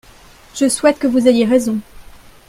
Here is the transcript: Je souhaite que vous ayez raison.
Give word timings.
Je 0.55 0.67
souhaite 0.67 0.97
que 0.97 1.05
vous 1.05 1.27
ayez 1.27 1.45
raison. 1.45 1.79